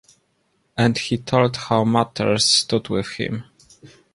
[0.75, 3.43] And he told how matters stood with him.